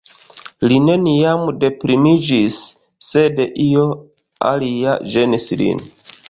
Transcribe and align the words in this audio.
Li 0.71 0.77
neniam 0.85 1.43
deprimiĝis, 1.63 2.57
sed 3.09 3.43
io 3.67 3.85
alia 4.53 4.97
ĝenis 5.15 5.47
lin. 5.63 5.87